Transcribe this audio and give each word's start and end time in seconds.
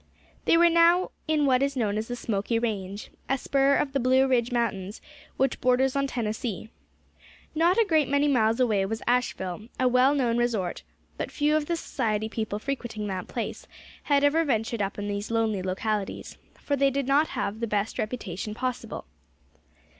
They 0.45 0.57
were 0.57 0.67
now 0.67 1.11
in 1.27 1.45
what 1.45 1.61
is 1.61 1.75
known 1.75 1.95
as 1.95 2.07
the 2.07 2.15
Smoky 2.15 2.57
Range, 2.57 3.11
a 3.29 3.37
spur 3.37 3.75
of 3.75 3.93
the 3.93 3.99
Blue 3.99 4.25
Ridge 4.27 4.51
Mountains, 4.51 4.99
which 5.37 5.61
borders 5.61 5.95
on 5.95 6.07
Tennessee. 6.07 6.69
Not 7.53 7.77
a 7.77 7.85
great 7.87 8.07
many 8.09 8.27
miles 8.27 8.59
away 8.59 8.83
was 8.87 9.03
Asheville, 9.05 9.67
a 9.79 9.87
well 9.87 10.15
known 10.15 10.39
resort; 10.39 10.81
but 11.17 11.29
few 11.29 11.55
of 11.55 11.67
the 11.67 11.75
society 11.75 12.29
people 12.29 12.57
frequenting 12.57 13.05
that 13.09 13.27
place 13.27 13.67
had 14.05 14.23
ever 14.23 14.43
ventured 14.43 14.81
up 14.81 14.97
in 14.97 15.07
these 15.07 15.29
lonely 15.29 15.61
localities; 15.61 16.35
for 16.55 16.75
they 16.75 16.89
did 16.89 17.05
not 17.05 17.27
have 17.37 17.59
the 17.59 17.67
best 17.67 17.99
reputation 17.99 18.55
possible. 18.55 19.05